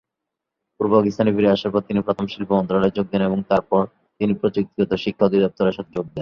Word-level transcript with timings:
পূর্ব 0.77 0.91
পাকিস্তানে 0.95 1.31
ফিরে 1.35 1.49
আসার 1.49 1.71
পর, 1.73 1.81
তিনি 1.87 1.99
প্রথম 2.01 2.25
শিল্প 2.27 2.49
মন্ত্রণালয়ে 2.51 2.95
যোগ 2.97 3.05
দেন 3.11 3.21
এবং 3.21 3.39
তারপর 3.49 3.81
তিনি 4.19 4.33
প্রযুক্তিগত 4.33 4.91
শিক্ষা 5.03 5.23
অধিদফতরের 5.27 5.75
সাথে 5.77 5.91
যোগ 5.95 6.05
দেন। 6.05 6.19